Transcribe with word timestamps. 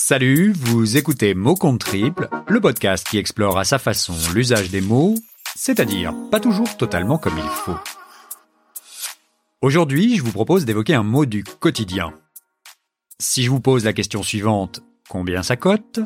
Salut, 0.00 0.52
vous 0.52 0.96
écoutez 0.96 1.34
Mots 1.34 1.56
contre 1.56 1.86
triple, 1.86 2.28
le 2.46 2.60
podcast 2.60 3.04
qui 3.04 3.18
explore 3.18 3.58
à 3.58 3.64
sa 3.64 3.80
façon 3.80 4.14
l'usage 4.32 4.70
des 4.70 4.80
mots, 4.80 5.16
c'est-à-dire 5.56 6.14
pas 6.30 6.38
toujours 6.38 6.76
totalement 6.76 7.18
comme 7.18 7.36
il 7.36 7.50
faut. 7.50 7.76
Aujourd'hui, 9.60 10.16
je 10.16 10.22
vous 10.22 10.30
propose 10.30 10.64
d'évoquer 10.64 10.94
un 10.94 11.02
mot 11.02 11.26
du 11.26 11.42
quotidien. 11.42 12.14
Si 13.18 13.42
je 13.42 13.50
vous 13.50 13.60
pose 13.60 13.84
la 13.84 13.92
question 13.92 14.22
suivante, 14.22 14.82
combien 15.08 15.42
ça 15.42 15.56
cote? 15.56 15.98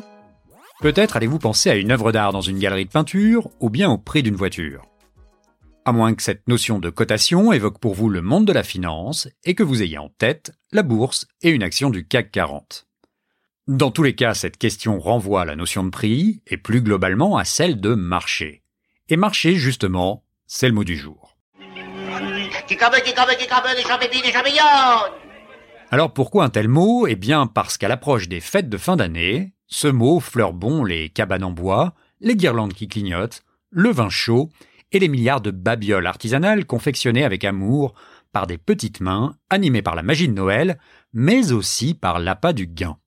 Peut-être 0.81 1.15
allez-vous 1.15 1.39
penser 1.39 1.69
à 1.69 1.75
une 1.75 1.91
œuvre 1.91 2.11
d'art 2.11 2.33
dans 2.33 2.41
une 2.41 2.57
galerie 2.57 2.85
de 2.85 2.91
peinture 2.91 3.51
ou 3.59 3.69
bien 3.69 3.91
au 3.91 3.99
prix 3.99 4.23
d'une 4.23 4.35
voiture. 4.35 4.87
À 5.85 5.91
moins 5.91 6.15
que 6.15 6.23
cette 6.23 6.47
notion 6.47 6.79
de 6.79 6.89
cotation 6.89 7.53
évoque 7.53 7.79
pour 7.79 7.93
vous 7.93 8.09
le 8.09 8.23
monde 8.23 8.47
de 8.47 8.53
la 8.53 8.63
finance 8.63 9.29
et 9.43 9.53
que 9.53 9.63
vous 9.63 9.83
ayez 9.83 9.99
en 9.99 10.09
tête 10.09 10.51
la 10.71 10.81
bourse 10.81 11.27
et 11.43 11.51
une 11.51 11.63
action 11.63 11.91
du 11.91 12.07
CAC 12.07 12.31
40. 12.31 12.87
Dans 13.69 13.91
tous 13.91 14.03
les 14.03 14.13
cas, 14.13 14.33
cette 14.33 14.57
question 14.57 14.99
renvoie 14.99 15.43
à 15.43 15.45
la 15.45 15.55
notion 15.55 15.85
de 15.85 15.89
prix 15.89 16.41
et 16.47 16.57
plus 16.57 16.81
globalement 16.81 17.37
à 17.37 17.45
celle 17.45 17.79
de 17.79 17.93
marché. 17.93 18.61
Et 19.07 19.15
marché, 19.15 19.55
justement, 19.55 20.25
c'est 20.47 20.67
le 20.67 20.73
mot 20.73 20.83
du 20.83 20.97
jour. 20.97 21.37
Alors 25.91 26.13
pourquoi 26.13 26.43
un 26.43 26.49
tel 26.49 26.67
mot? 26.67 27.07
Eh 27.07 27.15
bien 27.15 27.47
parce 27.47 27.77
qu'à 27.77 27.87
l'approche 27.87 28.27
des 28.27 28.41
fêtes 28.41 28.67
de 28.67 28.77
fin 28.77 28.97
d'année, 28.97 29.53
ce 29.67 29.87
mot 29.87 30.19
fleure 30.19 30.51
bon 30.51 30.83
les 30.83 31.07
cabanes 31.07 31.45
en 31.45 31.51
bois, 31.51 31.93
les 32.19 32.35
guirlandes 32.35 32.73
qui 32.73 32.89
clignotent, 32.89 33.43
le 33.69 33.91
vin 33.91 34.09
chaud 34.09 34.49
et 34.91 34.99
les 34.99 35.07
milliards 35.07 35.39
de 35.39 35.51
babioles 35.51 36.07
artisanales 36.07 36.65
confectionnées 36.65 37.23
avec 37.23 37.45
amour 37.45 37.93
par 38.33 38.45
des 38.45 38.57
petites 38.57 38.99
mains 38.99 39.37
animées 39.49 39.81
par 39.81 39.95
la 39.95 40.03
magie 40.03 40.27
de 40.27 40.33
Noël, 40.33 40.79
mais 41.13 41.53
aussi 41.53 41.93
par 41.93 42.19
l'appât 42.19 42.51
du 42.51 42.67
gain. 42.67 42.97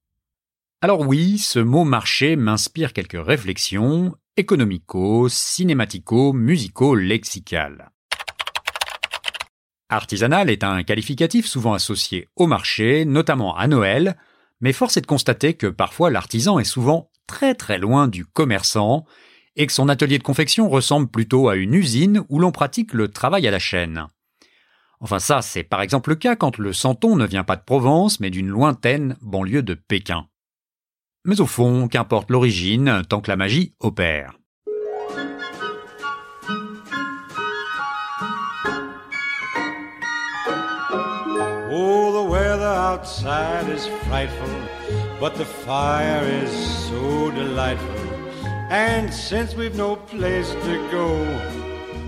Alors 0.86 1.00
oui, 1.00 1.38
ce 1.38 1.58
mot 1.58 1.82
marché 1.82 2.36
m'inspire 2.36 2.92
quelques 2.92 3.18
réflexions 3.20 4.14
économico, 4.36 5.28
cinématico, 5.28 6.32
musico, 6.32 6.94
lexicales. 6.94 7.90
Artisanal 9.88 10.48
est 10.48 10.62
un 10.62 10.84
qualificatif 10.84 11.46
souvent 11.46 11.72
associé 11.72 12.28
au 12.36 12.46
marché, 12.46 13.04
notamment 13.04 13.56
à 13.56 13.66
Noël, 13.66 14.16
mais 14.60 14.72
force 14.72 14.96
est 14.96 15.00
de 15.00 15.08
constater 15.08 15.54
que 15.54 15.66
parfois 15.66 16.08
l'artisan 16.08 16.60
est 16.60 16.64
souvent 16.64 17.10
très 17.26 17.56
très 17.56 17.78
loin 17.78 18.06
du 18.06 18.24
commerçant 18.24 19.06
et 19.56 19.66
que 19.66 19.72
son 19.72 19.88
atelier 19.88 20.18
de 20.18 20.22
confection 20.22 20.68
ressemble 20.68 21.08
plutôt 21.08 21.48
à 21.48 21.56
une 21.56 21.74
usine 21.74 22.22
où 22.28 22.38
l'on 22.38 22.52
pratique 22.52 22.92
le 22.92 23.08
travail 23.08 23.48
à 23.48 23.50
la 23.50 23.58
chaîne. 23.58 24.06
Enfin 25.00 25.18
ça, 25.18 25.42
c'est 25.42 25.64
par 25.64 25.82
exemple 25.82 26.10
le 26.10 26.16
cas 26.16 26.36
quand 26.36 26.58
le 26.58 26.72
santon 26.72 27.16
ne 27.16 27.26
vient 27.26 27.42
pas 27.42 27.56
de 27.56 27.64
Provence 27.64 28.20
mais 28.20 28.30
d'une 28.30 28.46
lointaine 28.46 29.16
banlieue 29.20 29.64
de 29.64 29.74
Pékin. 29.74 30.28
Mais 31.28 31.40
au 31.40 31.46
fond, 31.46 31.88
qu'importe 31.88 32.30
l'origine, 32.30 33.02
tant 33.08 33.20
que 33.20 33.28
la 33.28 33.36
magie 33.36 33.74
opère. 33.80 34.38
Oh, 41.72 42.12
the 42.12 42.30
weather 42.30 42.62
outside 42.64 43.68
is 43.68 43.88
frightful, 44.06 44.48
but 45.18 45.34
the 45.34 45.44
fire 45.44 46.22
is 46.44 46.52
so 46.88 47.32
delightful. 47.32 47.90
And 48.70 49.12
since 49.12 49.56
we've 49.56 49.76
no 49.76 49.96
place 49.96 50.52
to 50.52 50.90
go, 50.92 51.08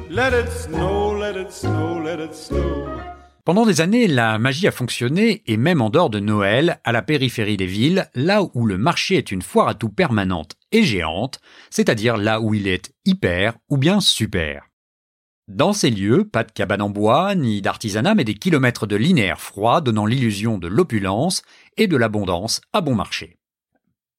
let 0.09 0.33
it 0.33 0.49
snow, 0.53 1.11
let 1.19 1.37
it 1.37 1.53
snow, 1.53 2.01
let 2.01 2.21
it 2.21 2.37
snow. 2.37 3.08
Pendant 3.49 3.65
des 3.65 3.81
années, 3.81 4.09
la 4.09 4.39
magie 4.39 4.69
a 4.69 4.71
fonctionné, 4.71 5.43
et 5.47 5.57
même 5.57 5.81
en 5.81 5.89
dehors 5.89 6.11
de 6.11 6.21
Noël, 6.21 6.83
à 6.85 6.93
la 6.93 7.01
périphérie 7.01 7.57
des 7.57 7.65
villes, 7.65 8.07
là 8.15 8.43
où 8.53 8.67
le 8.67 8.77
marché 8.77 9.17
est 9.17 9.33
une 9.33 9.41
foire 9.41 9.69
à 9.69 9.75
tout 9.75 9.89
permanente 9.89 10.57
et 10.71 10.83
géante, 10.83 11.41
c'est-à-dire 11.71 12.19
là 12.19 12.43
où 12.43 12.53
il 12.53 12.69
est 12.69 12.93
hyper 13.07 13.55
ou 13.71 13.79
bien 13.79 14.01
super. 14.01 14.67
Dans 15.47 15.73
ces 15.73 15.89
lieux, 15.89 16.29
pas 16.29 16.45
de 16.45 16.53
cabane 16.53 16.83
en 16.83 16.91
bois, 16.91 17.35
ni 17.35 17.63
d'artisanat, 17.63 18.15
mais 18.15 18.25
des 18.25 18.35
kilomètres 18.35 18.87
de 18.87 18.97
linéaire 18.97 19.41
froid 19.41 19.81
donnant 19.81 20.05
l'illusion 20.05 20.59
de 20.59 20.69
l'opulence 20.69 21.41
et 21.79 21.87
de 21.87 21.97
l'abondance 21.97 22.61
à 22.75 22.83
bon 22.83 22.95
marché. 22.95 23.39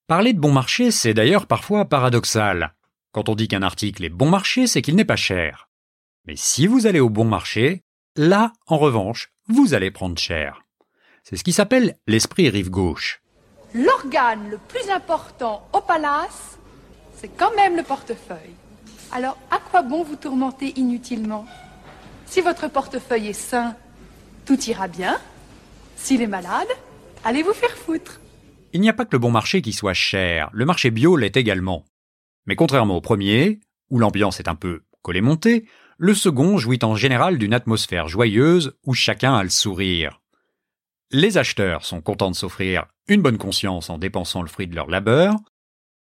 Parler 0.07 0.33
de 0.33 0.39
bon 0.39 0.51
marché, 0.51 0.89
c'est 0.89 1.13
d'ailleurs 1.13 1.45
parfois 1.45 1.85
paradoxal. 1.85 2.73
Quand 3.11 3.29
on 3.29 3.35
dit 3.35 3.47
qu'un 3.47 3.61
article 3.61 4.05
est 4.05 4.09
bon 4.09 4.31
marché, 4.31 4.65
c'est 4.65 4.81
qu'il 4.81 4.95
n'est 4.95 5.05
pas 5.05 5.15
cher. 5.15 5.69
Mais 6.25 6.35
si 6.35 6.65
vous 6.65 6.87
allez 6.87 6.99
au 6.99 7.11
bon 7.11 7.25
marché, 7.25 7.83
là, 8.15 8.53
en 8.67 8.77
revanche, 8.77 9.31
vous 9.47 9.73
allez 9.73 9.91
prendre 9.91 10.17
cher. 10.17 10.63
C'est 11.23 11.35
ce 11.35 11.43
qui 11.43 11.53
s'appelle 11.53 11.97
l'esprit 12.07 12.49
rive 12.49 12.69
gauche. 12.69 13.21
L'organe 13.73 14.49
le 14.49 14.57
plus 14.57 14.89
important 14.89 15.67
au 15.73 15.81
palace, 15.81 16.57
c'est 17.15 17.29
quand 17.29 17.55
même 17.55 17.75
le 17.75 17.83
portefeuille. 17.83 18.55
Alors, 19.11 19.37
à 19.51 19.59
quoi 19.59 19.81
bon 19.81 20.03
vous 20.03 20.15
tourmenter 20.15 20.73
inutilement? 20.79 21.45
Si 22.25 22.41
votre 22.41 22.67
portefeuille 22.67 23.27
est 23.27 23.33
sain, 23.33 23.75
tout 24.45 24.59
ira 24.65 24.87
bien. 24.87 25.19
S'il 25.95 26.21
est 26.21 26.27
malade, 26.27 26.67
allez 27.23 27.43
vous 27.43 27.53
faire 27.53 27.75
foutre. 27.77 28.19
Il 28.73 28.81
n'y 28.81 28.89
a 28.89 28.93
pas 28.93 29.05
que 29.05 29.15
le 29.15 29.19
bon 29.19 29.31
marché 29.31 29.61
qui 29.61 29.73
soit 29.73 29.93
cher, 29.93 30.49
le 30.53 30.65
marché 30.65 30.91
bio 30.91 31.15
l'est 31.15 31.35
également. 31.37 31.85
Mais 32.45 32.55
contrairement 32.55 32.97
au 32.97 33.01
premier, 33.01 33.59
où 33.89 33.99
l'ambiance 33.99 34.39
est 34.39 34.47
un 34.47 34.55
peu 34.55 34.83
collée-montée, 35.01 35.67
le 36.01 36.13
second 36.13 36.57
jouit 36.57 36.79
en 36.81 36.95
général 36.95 37.37
d'une 37.37 37.53
atmosphère 37.53 38.07
joyeuse 38.07 38.73
où 38.85 38.93
chacun 38.93 39.35
a 39.35 39.43
le 39.43 39.49
sourire. 39.49 40.21
Les 41.11 41.37
acheteurs 41.37 41.83
sont 41.83 41.99
contents 41.99 42.31
de 42.31 42.37
s'offrir 42.37 42.85
une 43.09 43.21
bonne 43.21 43.37
conscience 43.37 43.89
en 43.89 43.97
dépensant 43.97 44.41
le 44.41 44.47
fruit 44.47 44.67
de 44.67 44.75
leur 44.75 44.87
labeur, 44.87 45.35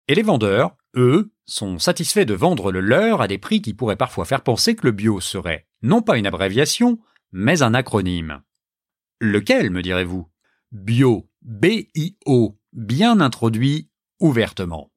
et 0.07 0.15
les 0.15 0.23
vendeurs, 0.23 0.75
eux, 0.95 1.31
sont 1.45 1.77
satisfaits 1.77 2.25
de 2.25 2.33
vendre 2.33 2.71
le 2.71 2.79
leur 2.79 3.21
à 3.21 3.27
des 3.27 3.37
prix 3.37 3.61
qui 3.61 3.75
pourraient 3.75 3.95
parfois 3.95 4.25
faire 4.25 4.41
penser 4.41 4.75
que 4.75 4.87
le 4.87 4.91
bio 4.91 5.19
serait 5.19 5.67
non 5.83 6.01
pas 6.01 6.17
une 6.17 6.25
abréviation, 6.25 6.97
mais 7.31 7.61
un 7.61 7.75
acronyme. 7.75 8.41
Lequel, 9.21 9.69
me 9.69 9.83
direz-vous? 9.83 10.27
Bio 10.71 11.29
B-I-O, 11.43 12.57
bien 12.73 13.19
introduit 13.21 13.91
ouvertement. 14.19 14.91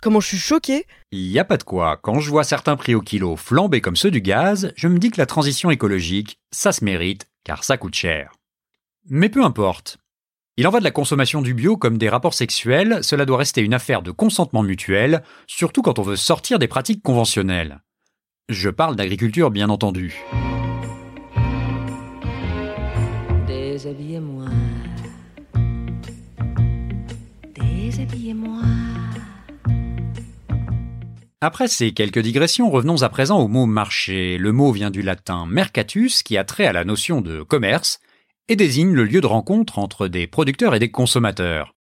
Comment 0.00 0.20
je 0.20 0.28
suis 0.28 0.38
choqué 0.38 0.86
Y 1.12 1.38
a 1.38 1.44
pas 1.44 1.56
de 1.56 1.62
quoi, 1.62 1.96
quand 1.96 2.20
je 2.20 2.30
vois 2.30 2.44
certains 2.44 2.76
prix 2.76 2.94
au 2.94 3.00
kilo 3.00 3.36
flamber 3.36 3.80
comme 3.80 3.96
ceux 3.96 4.10
du 4.10 4.20
gaz, 4.20 4.72
je 4.76 4.88
me 4.88 4.98
dis 4.98 5.10
que 5.10 5.20
la 5.20 5.26
transition 5.26 5.70
écologique, 5.70 6.38
ça 6.50 6.72
se 6.72 6.84
mérite, 6.84 7.26
car 7.44 7.64
ça 7.64 7.76
coûte 7.76 7.94
cher. 7.94 8.32
Mais 9.08 9.28
peu 9.28 9.42
importe. 9.42 9.98
Il 10.56 10.66
en 10.66 10.70
va 10.70 10.80
de 10.80 10.84
la 10.84 10.90
consommation 10.90 11.40
du 11.40 11.54
bio 11.54 11.76
comme 11.76 11.98
des 11.98 12.08
rapports 12.08 12.34
sexuels, 12.34 12.98
cela 13.02 13.24
doit 13.24 13.38
rester 13.38 13.60
une 13.62 13.74
affaire 13.74 14.02
de 14.02 14.10
consentement 14.10 14.62
mutuel, 14.62 15.22
surtout 15.46 15.82
quand 15.82 15.98
on 15.98 16.02
veut 16.02 16.16
sortir 16.16 16.58
des 16.58 16.68
pratiques 16.68 17.02
conventionnelles. 17.02 17.80
Je 18.48 18.68
parle 18.70 18.96
d'agriculture 18.96 19.50
bien 19.50 19.68
entendu. 19.68 20.16
Déshabillez-moi. 23.46 24.46
Déshabillez-moi. 27.54 28.62
Après 31.40 31.68
ces 31.68 31.92
quelques 31.92 32.18
digressions, 32.18 32.68
revenons 32.68 33.04
à 33.04 33.08
présent 33.08 33.38
au 33.38 33.46
mot 33.46 33.64
marché. 33.64 34.38
Le 34.38 34.50
mot 34.50 34.72
vient 34.72 34.90
du 34.90 35.02
latin 35.02 35.46
mercatus 35.46 36.24
qui 36.24 36.36
a 36.36 36.42
trait 36.42 36.66
à 36.66 36.72
la 36.72 36.84
notion 36.84 37.20
de 37.20 37.44
commerce 37.44 38.00
et 38.48 38.56
désigne 38.56 38.92
le 38.92 39.04
lieu 39.04 39.20
de 39.20 39.26
rencontre 39.28 39.78
entre 39.78 40.08
des 40.08 40.26
producteurs 40.26 40.74
et 40.74 40.80
des 40.80 40.90
consommateurs. 40.90 41.76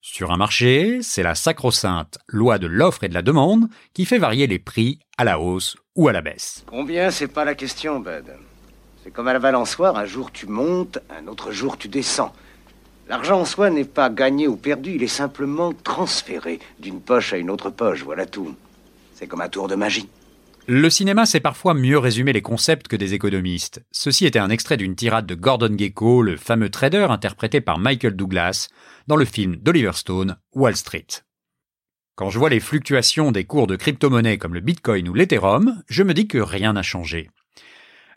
Sur 0.00 0.30
un 0.30 0.38
marché, 0.38 1.00
c'est 1.02 1.22
la 1.22 1.34
sacro-sainte 1.34 2.20
loi 2.26 2.58
de 2.58 2.66
l'offre 2.66 3.04
et 3.04 3.10
de 3.10 3.14
la 3.14 3.20
demande 3.20 3.68
qui 3.92 4.06
fait 4.06 4.16
varier 4.16 4.46
les 4.46 4.58
prix 4.58 4.98
à 5.18 5.24
la 5.24 5.38
hausse 5.38 5.76
ou 5.94 6.08
à 6.08 6.12
la 6.14 6.22
baisse. 6.22 6.64
Combien, 6.66 7.10
c'est 7.10 7.28
pas 7.28 7.44
la 7.44 7.54
question, 7.54 8.00
Bud. 8.00 8.34
C'est 9.04 9.10
comme 9.10 9.28
à 9.28 9.34
la 9.34 9.40
balançoire, 9.40 9.98
un 9.98 10.06
jour 10.06 10.32
tu 10.32 10.46
montes, 10.46 11.00
un 11.10 11.26
autre 11.26 11.52
jour 11.52 11.76
tu 11.76 11.88
descends. 11.88 12.32
L'argent 13.10 13.40
en 13.40 13.44
soi 13.44 13.68
n'est 13.68 13.84
pas 13.84 14.08
gagné 14.08 14.48
ou 14.48 14.56
perdu, 14.56 14.94
il 14.94 15.02
est 15.02 15.06
simplement 15.06 15.74
transféré 15.74 16.60
d'une 16.78 17.02
poche 17.02 17.34
à 17.34 17.36
une 17.36 17.50
autre 17.50 17.68
poche, 17.68 18.02
voilà 18.02 18.24
tout. 18.24 18.54
C'est 19.20 19.26
comme 19.26 19.42
un 19.42 19.50
tour 19.50 19.68
de 19.68 19.74
magie. 19.74 20.08
Le 20.66 20.88
cinéma 20.88 21.26
sait 21.26 21.40
parfois 21.40 21.74
mieux 21.74 21.98
résumer 21.98 22.32
les 22.32 22.40
concepts 22.40 22.88
que 22.88 22.96
des 22.96 23.12
économistes. 23.12 23.84
Ceci 23.92 24.24
était 24.24 24.38
un 24.38 24.48
extrait 24.48 24.78
d'une 24.78 24.96
tirade 24.96 25.26
de 25.26 25.34
Gordon 25.34 25.76
Gekko, 25.76 26.22
le 26.22 26.38
fameux 26.38 26.70
trader 26.70 27.08
interprété 27.10 27.60
par 27.60 27.78
Michael 27.78 28.16
Douglas 28.16 28.68
dans 29.08 29.16
le 29.16 29.26
film 29.26 29.56
d'Oliver 29.56 29.92
Stone, 29.92 30.38
Wall 30.54 30.74
Street. 30.74 31.06
Quand 32.14 32.30
je 32.30 32.38
vois 32.38 32.48
les 32.48 32.60
fluctuations 32.60 33.30
des 33.30 33.44
cours 33.44 33.66
de 33.66 33.76
crypto-monnaies 33.76 34.38
comme 34.38 34.54
le 34.54 34.60
Bitcoin 34.60 35.06
ou 35.06 35.12
l'Ethereum, 35.12 35.82
je 35.86 36.02
me 36.02 36.14
dis 36.14 36.26
que 36.26 36.38
rien 36.38 36.72
n'a 36.72 36.82
changé. 36.82 37.28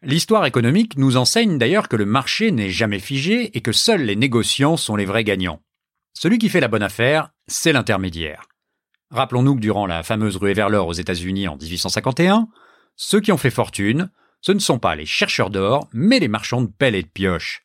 L'histoire 0.04 0.46
économique 0.46 0.98
nous 0.98 1.18
enseigne 1.18 1.58
d'ailleurs 1.58 1.90
que 1.90 1.98
le 1.98 2.06
marché 2.06 2.52
n'est 2.52 2.70
jamais 2.70 3.00
figé 3.00 3.58
et 3.58 3.60
que 3.60 3.74
seuls 3.74 4.04
les 4.04 4.16
négociants 4.16 4.78
sont 4.78 4.96
les 4.96 5.06
vrais 5.06 5.26
gagnants. 5.26 5.60
Celui 6.14 6.38
qui 6.38 6.48
fait 6.48 6.62
la 6.62 6.70
bonne 6.70 6.82
affaire, 6.82 7.32
c'est 7.48 7.74
l'intermédiaire. 7.74 8.48
Rappelons-nous 9.14 9.56
que 9.56 9.60
durant 9.60 9.86
la 9.86 10.02
fameuse 10.02 10.38
ruée 10.38 10.56
vers 10.56 10.70
l'or 10.70 10.88
aux 10.88 10.94
États-Unis 10.94 11.48
en 11.48 11.56
1851, 11.56 12.48
ceux 12.96 13.22
qui 13.22 13.32
ont 13.32 13.38
fait 13.38 13.52
fortune, 13.52 14.10
ce 14.42 14.52
ne 14.52 14.58
sont 14.58 14.80
pas 14.80 14.96
les 14.96 15.06
chercheurs 15.06 15.52
d'or, 15.52 15.88
mais 15.94 16.18
les 16.18 16.28
marchands 16.28 16.64
de 16.64 16.68
pelles 16.68 16.96
et 16.96 17.04
de 17.04 17.08
pioches. 17.08 17.64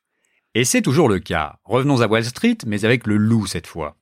Et 0.54 0.66
c'est 0.66 0.82
toujours 0.82 1.08
le 1.08 1.20
cas. 1.20 1.56
Revenons 1.64 2.02
à 2.02 2.06
Wall 2.06 2.24
Street, 2.26 2.58
mais 2.66 2.84
avec 2.84 3.06
le 3.06 3.16
loup 3.16 3.46
cette 3.46 3.66
fois. 3.66 3.96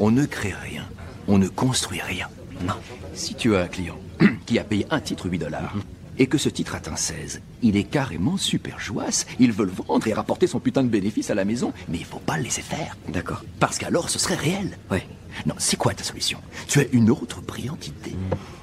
On 0.00 0.10
ne 0.10 0.26
crée 0.26 0.54
rien. 0.60 0.84
On 1.28 1.38
ne 1.38 1.46
construit 1.46 2.00
rien. 2.00 2.26
Non. 2.62 2.74
Si 3.14 3.36
tu 3.36 3.54
as 3.54 3.60
un 3.60 3.68
client 3.68 3.98
qui 4.46 4.58
a 4.58 4.64
payé 4.64 4.86
un 4.90 4.98
titre 4.98 5.28
8 5.28 5.38
dollars 5.38 5.76
et 6.18 6.26
que 6.26 6.38
ce 6.38 6.48
titre 6.48 6.74
atteint 6.74 6.96
16, 6.96 7.42
il 7.62 7.76
est 7.76 7.84
carrément 7.84 8.38
super 8.38 8.80
jouasse. 8.80 9.24
Il 9.38 9.52
veut 9.52 9.66
le 9.66 9.72
vendre 9.72 10.08
et 10.08 10.12
rapporter 10.14 10.48
son 10.48 10.58
putain 10.58 10.82
de 10.82 10.88
bénéfice 10.88 11.30
à 11.30 11.34
la 11.36 11.44
maison, 11.44 11.72
mais 11.88 11.98
il 11.98 12.04
faut 12.04 12.18
pas 12.18 12.38
le 12.38 12.42
laisser 12.42 12.62
faire. 12.62 12.96
D'accord. 13.08 13.44
Parce 13.60 13.78
qu'alors 13.78 14.10
ce 14.10 14.18
serait 14.18 14.34
réel. 14.34 14.76
Ouais. 14.90 15.06
Non, 15.46 15.54
c'est 15.58 15.76
quoi 15.76 15.94
ta 15.94 16.04
solution? 16.04 16.38
Tu 16.68 16.80
as 16.80 16.84
une 16.92 17.10
autre 17.10 17.40
brillante 17.40 17.86
idée. 17.88 18.16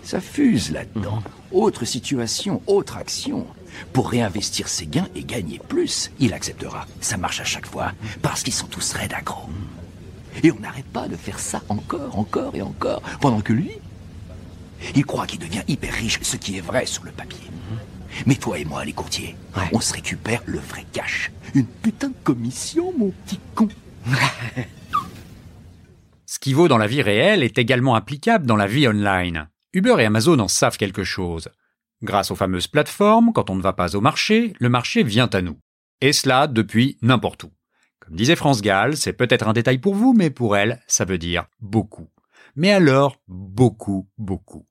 Ça 0.03 0.19
fuse 0.21 0.71
là-dedans. 0.71 1.21
Autre 1.51 1.85
situation, 1.85 2.61
autre 2.67 2.97
action. 2.97 3.45
Pour 3.93 4.09
réinvestir 4.09 4.67
ses 4.67 4.85
gains 4.87 5.07
et 5.15 5.23
gagner 5.23 5.59
plus, 5.69 6.11
il 6.19 6.33
acceptera. 6.33 6.87
Ça 7.01 7.17
marche 7.17 7.39
à 7.39 7.45
chaque 7.45 7.65
fois, 7.67 7.91
parce 8.21 8.43
qu'ils 8.43 8.53
sont 8.53 8.67
tous 8.67 8.93
raides 8.93 9.13
accros. 9.13 9.49
Et 10.43 10.51
on 10.51 10.59
n'arrête 10.59 10.85
pas 10.85 11.07
de 11.07 11.15
faire 11.15 11.39
ça 11.39 11.61
encore, 11.69 12.17
encore 12.17 12.55
et 12.55 12.61
encore, 12.61 13.01
pendant 13.19 13.41
que 13.41 13.53
lui, 13.53 13.71
il 14.95 15.05
croit 15.05 15.27
qu'il 15.27 15.39
devient 15.39 15.61
hyper 15.67 15.93
riche, 15.93 16.19
ce 16.21 16.37
qui 16.37 16.57
est 16.57 16.61
vrai 16.61 16.85
sur 16.85 17.03
le 17.03 17.11
papier. 17.11 17.47
Mais 18.25 18.35
toi 18.35 18.57
et 18.59 18.65
moi, 18.65 18.83
les 18.83 18.93
courtiers, 18.93 19.35
Ouais. 19.55 19.63
on 19.73 19.79
se 19.79 19.93
récupère 19.93 20.41
le 20.45 20.59
vrai 20.59 20.85
cash. 20.91 21.31
Une 21.53 21.65
putain 21.65 22.09
de 22.09 22.15
commission, 22.23 22.93
mon 22.97 23.11
petit 23.25 23.39
con. 23.55 23.67
Ce 26.31 26.39
qui 26.39 26.53
vaut 26.53 26.69
dans 26.69 26.77
la 26.77 26.87
vie 26.87 27.01
réelle 27.01 27.43
est 27.43 27.57
également 27.57 27.93
applicable 27.93 28.45
dans 28.45 28.55
la 28.55 28.65
vie 28.65 28.87
online. 28.87 29.49
Uber 29.73 29.97
et 29.99 30.05
Amazon 30.05 30.39
en 30.39 30.47
savent 30.47 30.77
quelque 30.77 31.03
chose. 31.03 31.49
Grâce 32.03 32.31
aux 32.31 32.37
fameuses 32.37 32.67
plateformes, 32.67 33.33
quand 33.33 33.49
on 33.49 33.55
ne 33.57 33.61
va 33.61 33.73
pas 33.73 33.97
au 33.97 33.99
marché, 33.99 34.53
le 34.57 34.69
marché 34.69 35.03
vient 35.03 35.27
à 35.33 35.41
nous. 35.41 35.59
Et 35.99 36.13
cela 36.13 36.47
depuis 36.47 36.97
n'importe 37.01 37.43
où. 37.43 37.51
Comme 37.99 38.15
disait 38.15 38.37
France 38.37 38.61
Gall, 38.61 38.95
c'est 38.95 39.11
peut-être 39.11 39.49
un 39.49 39.51
détail 39.51 39.79
pour 39.79 39.93
vous, 39.93 40.13
mais 40.13 40.29
pour 40.29 40.55
elle, 40.55 40.79
ça 40.87 41.03
veut 41.03 41.17
dire 41.17 41.47
beaucoup. 41.59 42.07
Mais 42.55 42.71
alors, 42.71 43.17
beaucoup, 43.27 44.07
beaucoup. 44.17 44.65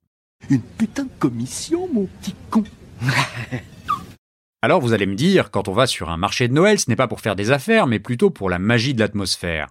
Une 0.48 0.62
putain 0.62 1.04
de 1.04 1.18
commission, 1.18 1.90
mon 1.92 2.06
petit 2.06 2.34
con. 2.48 2.64
Alors 4.62 4.80
vous 4.80 4.94
allez 4.94 5.04
me 5.04 5.14
dire, 5.14 5.50
quand 5.50 5.68
on 5.68 5.74
va 5.74 5.86
sur 5.86 6.08
un 6.08 6.16
marché 6.16 6.48
de 6.48 6.54
Noël, 6.54 6.80
ce 6.80 6.88
n'est 6.88 6.96
pas 6.96 7.06
pour 7.06 7.20
faire 7.20 7.36
des 7.36 7.50
affaires, 7.50 7.86
mais 7.86 7.98
plutôt 7.98 8.30
pour 8.30 8.48
la 8.48 8.58
magie 8.58 8.94
de 8.94 9.00
l'atmosphère. 9.00 9.68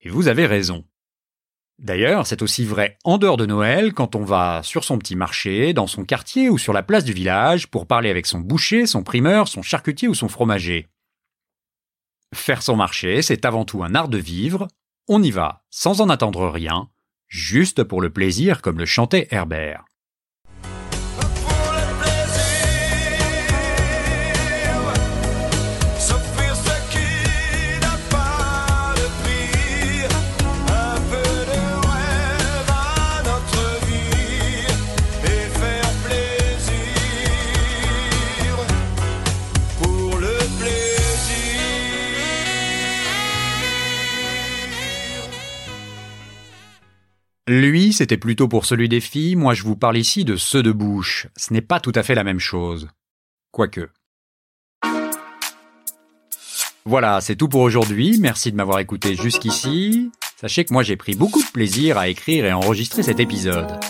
Et 0.00 0.08
vous 0.08 0.26
avez 0.26 0.46
raison. 0.46 0.84
D'ailleurs, 1.78 2.26
c'est 2.26 2.42
aussi 2.42 2.64
vrai 2.64 2.98
en 3.04 3.18
dehors 3.18 3.36
de 3.36 3.46
Noël, 3.46 3.92
quand 3.94 4.16
on 4.16 4.24
va 4.24 4.62
sur 4.64 4.82
son 4.82 4.98
petit 4.98 5.14
marché, 5.14 5.72
dans 5.72 5.86
son 5.86 6.04
quartier 6.04 6.50
ou 6.50 6.58
sur 6.58 6.72
la 6.72 6.82
place 6.82 7.04
du 7.04 7.12
village, 7.12 7.68
pour 7.68 7.86
parler 7.86 8.10
avec 8.10 8.26
son 8.26 8.40
boucher, 8.40 8.84
son 8.86 9.04
primeur, 9.04 9.46
son 9.46 9.62
charcutier 9.62 10.08
ou 10.08 10.14
son 10.14 10.28
fromager. 10.28 10.88
Faire 12.34 12.62
son 12.62 12.74
marché, 12.74 13.22
c'est 13.22 13.44
avant 13.44 13.64
tout 13.64 13.84
un 13.84 13.94
art 13.94 14.08
de 14.08 14.18
vivre, 14.18 14.66
on 15.06 15.22
y 15.22 15.30
va 15.30 15.62
sans 15.70 16.00
en 16.00 16.08
attendre 16.08 16.48
rien, 16.48 16.90
juste 17.28 17.84
pour 17.84 18.00
le 18.00 18.10
plaisir 18.10 18.60
comme 18.60 18.78
le 18.78 18.84
chantait 18.84 19.28
Herbert. 19.30 19.87
Lui, 47.48 47.94
c'était 47.94 48.18
plutôt 48.18 48.46
pour 48.46 48.66
celui 48.66 48.90
des 48.90 49.00
filles, 49.00 49.34
moi 49.34 49.54
je 49.54 49.62
vous 49.62 49.74
parle 49.74 49.96
ici 49.96 50.22
de 50.22 50.36
ceux 50.36 50.62
de 50.62 50.70
bouche. 50.70 51.28
Ce 51.34 51.50
n'est 51.54 51.62
pas 51.62 51.80
tout 51.80 51.92
à 51.94 52.02
fait 52.02 52.14
la 52.14 52.22
même 52.22 52.38
chose. 52.38 52.88
Quoique. 53.52 53.88
Voilà, 56.84 57.22
c'est 57.22 57.36
tout 57.36 57.48
pour 57.48 57.62
aujourd'hui. 57.62 58.18
Merci 58.20 58.52
de 58.52 58.56
m'avoir 58.56 58.80
écouté 58.80 59.14
jusqu'ici. 59.14 60.10
Sachez 60.38 60.66
que 60.66 60.74
moi 60.74 60.82
j'ai 60.82 60.96
pris 60.96 61.14
beaucoup 61.14 61.42
de 61.42 61.48
plaisir 61.50 61.96
à 61.96 62.08
écrire 62.08 62.44
et 62.44 62.52
enregistrer 62.52 63.02
cet 63.02 63.18
épisode. 63.18 63.80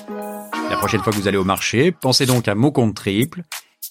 La 0.70 0.76
prochaine 0.76 1.02
fois 1.02 1.12
que 1.12 1.18
vous 1.18 1.26
allez 1.26 1.36
au 1.36 1.42
marché, 1.42 1.90
pensez 1.90 2.26
donc 2.26 2.46
à 2.46 2.54
mon 2.54 2.70
compte 2.70 2.94
triple 2.94 3.42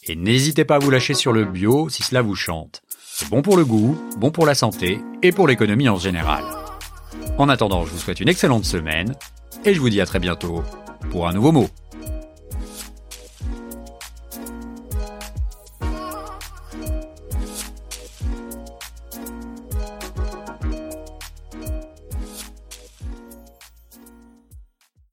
et 0.04 0.16
n'hésitez 0.16 0.64
pas 0.64 0.76
à 0.76 0.80
vous 0.80 0.92
lâcher 0.92 1.14
sur 1.14 1.34
le 1.34 1.44
bio 1.44 1.90
si 1.90 2.04
cela 2.04 2.22
vous 2.22 2.36
chante. 2.36 2.84
C'est 3.06 3.28
bon 3.28 3.42
pour 3.42 3.58
le 3.58 3.66
goût, 3.66 4.02
bon 4.18 4.32
pour 4.32 4.46
la 4.46 4.56
santé 4.56 5.02
et 5.24 5.34
pour 5.34 5.46
l'économie 5.46 5.90
en 5.90 5.98
général. 5.98 6.46
En 7.38 7.50
attendant, 7.50 7.86
je 7.86 7.92
vous 7.92 8.00
souhaite 8.00 8.22
une 8.22 8.30
excellente 8.30 8.64
semaine 8.64 9.14
et 9.68 9.74
je 9.74 9.82
vous 9.82 9.90
dis 9.90 10.00
à 10.00 10.06
très 10.06 10.20
bientôt 10.20 10.64
pour 11.12 11.28
un 11.28 11.34
nouveau 11.34 11.52
mot. 11.52 11.68